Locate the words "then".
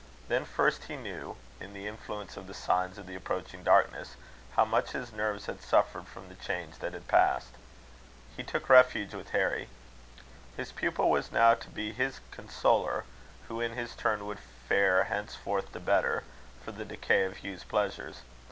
0.29-0.45